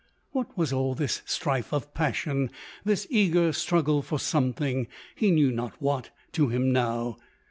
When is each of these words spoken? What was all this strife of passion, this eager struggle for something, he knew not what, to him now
What 0.31 0.57
was 0.57 0.73
all 0.73 0.95
this 0.95 1.21
strife 1.27 1.71
of 1.71 1.93
passion, 1.93 2.49
this 2.83 3.05
eager 3.11 3.53
struggle 3.53 4.01
for 4.01 4.17
something, 4.17 4.87
he 5.13 5.29
knew 5.29 5.51
not 5.51 5.79
what, 5.79 6.09
to 6.33 6.47
him 6.47 6.71
now 6.71 7.17